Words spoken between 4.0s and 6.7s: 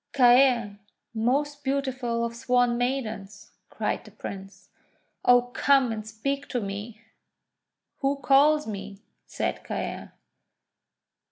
the Prince. ;<Oh, come and speak to